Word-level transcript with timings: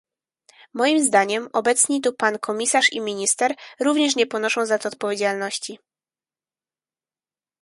Moim 0.79 0.95
zdaniem, 1.07 1.45
obecni 1.59 1.99
tu 2.07 2.13
pan 2.23 2.39
komisarz 2.39 2.91
i 2.93 3.01
minister 3.01 3.55
również 3.79 4.15
nie 4.15 4.27
ponoszą 4.27 4.65
za 4.65 4.77
to 4.79 4.89
odpowiedzialności 4.89 5.77